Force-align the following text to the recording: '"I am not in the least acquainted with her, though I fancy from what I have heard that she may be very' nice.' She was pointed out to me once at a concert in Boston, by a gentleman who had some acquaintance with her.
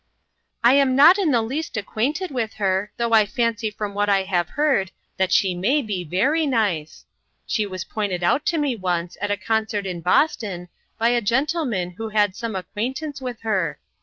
'"I 0.63 0.73
am 0.73 0.95
not 0.95 1.19
in 1.19 1.29
the 1.29 1.43
least 1.43 1.77
acquainted 1.77 2.31
with 2.31 2.53
her, 2.55 2.91
though 2.97 3.13
I 3.13 3.27
fancy 3.27 3.69
from 3.69 3.93
what 3.93 4.09
I 4.09 4.23
have 4.23 4.49
heard 4.49 4.89
that 5.17 5.31
she 5.31 5.53
may 5.53 5.83
be 5.83 6.03
very' 6.03 6.47
nice.' 6.47 7.05
She 7.45 7.67
was 7.67 7.83
pointed 7.83 8.23
out 8.23 8.43
to 8.47 8.57
me 8.57 8.75
once 8.75 9.15
at 9.21 9.29
a 9.29 9.37
concert 9.37 9.85
in 9.85 10.01
Boston, 10.01 10.69
by 10.97 11.09
a 11.09 11.21
gentleman 11.21 11.91
who 11.99 12.09
had 12.09 12.35
some 12.35 12.55
acquaintance 12.55 13.21
with 13.21 13.41
her. 13.41 13.79